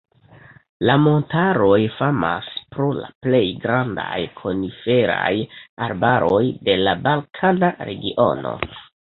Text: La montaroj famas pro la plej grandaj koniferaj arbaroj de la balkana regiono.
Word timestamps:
La 0.89 0.93
montaroj 1.01 1.75
famas 1.97 2.47
pro 2.75 2.87
la 3.01 3.11
plej 3.27 3.43
grandaj 3.67 4.17
koniferaj 4.41 5.31
arbaroj 5.89 6.43
de 6.71 6.79
la 6.89 6.99
balkana 7.07 7.71
regiono. 7.93 8.57